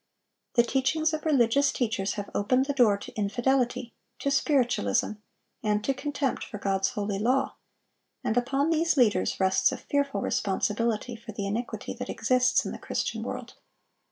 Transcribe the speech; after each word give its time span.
The 0.55 0.63
teachings 0.63 1.13
of 1.13 1.27
religious 1.27 1.79
leaders 1.79 2.13
have 2.15 2.31
opened 2.33 2.65
the 2.65 2.73
door 2.73 2.97
to 2.97 3.13
infidelity, 3.15 3.93
to 4.17 4.31
Spiritualism, 4.31 5.11
and 5.61 5.83
to 5.83 5.93
contempt 5.93 6.43
for 6.43 6.57
God's 6.57 6.89
holy 6.89 7.19
law; 7.19 7.53
and 8.23 8.35
upon 8.35 8.71
these 8.71 8.97
leaders 8.97 9.39
rests 9.39 9.71
a 9.71 9.77
fearful 9.77 10.21
responsibility 10.21 11.15
for 11.15 11.33
the 11.33 11.45
iniquity 11.45 11.93
that 11.93 12.09
exists 12.09 12.65
in 12.65 12.71
the 12.71 12.79
Christian 12.79 13.21
world. 13.21 13.53